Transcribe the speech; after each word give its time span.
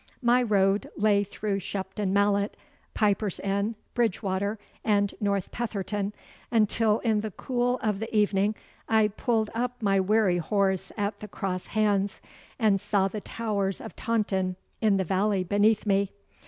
My 0.23 0.41
road 0.41 0.89
lay 0.97 1.23
through 1.23 1.59
Shepton 1.59 2.11
Mallet, 2.11 2.57
Piper's 2.95 3.39
Inn, 3.39 3.75
Bridgewater, 3.93 4.57
and 4.83 5.13
North 5.21 5.51
Petherton, 5.51 6.11
until 6.49 6.97
in 7.01 7.19
the 7.19 7.29
cool 7.29 7.77
of 7.83 7.99
the 7.99 8.11
evening 8.17 8.55
I 8.89 9.09
pulled 9.09 9.51
up 9.53 9.79
my 9.79 9.99
weary 9.99 10.39
horse 10.39 10.91
at 10.97 11.19
the 11.19 11.27
Cross 11.27 11.67
Hands, 11.77 12.19
and 12.57 12.81
saw 12.81 13.09
the 13.09 13.21
towers 13.21 13.79
of 13.79 13.95
Taunton 13.95 14.55
in 14.81 14.97
the 14.97 15.03
valley 15.03 15.43
beneath 15.43 15.85
me. 15.85 16.09